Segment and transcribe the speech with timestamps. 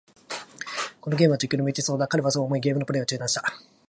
[0.99, 2.07] このゲームは、実況に向いてそうだ。
[2.07, 3.43] 彼はそう思い、ゲームのプレイを中断した。